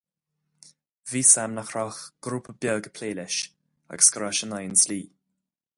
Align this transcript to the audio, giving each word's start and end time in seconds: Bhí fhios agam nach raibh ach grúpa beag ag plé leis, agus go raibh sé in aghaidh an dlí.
Bhí 1.11 1.11
fhios 1.23 1.33
agam 1.41 1.53
nach 1.57 1.69
raibh 1.75 1.91
ach 1.91 1.99
grúpa 2.27 2.57
beag 2.65 2.79
ag 2.81 2.91
plé 2.95 3.09
leis, 3.19 3.37
agus 3.93 4.11
go 4.15 4.23
raibh 4.25 4.39
sé 4.41 4.45
in 4.49 4.55
aghaidh 4.57 4.71
an 4.77 4.81
dlí. 4.85 4.99